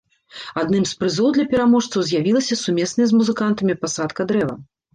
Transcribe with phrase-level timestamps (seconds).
[0.61, 4.55] Адным з прызоў для пераможцаў з'явілася сумесная з музыкантамі пасадка дрэва.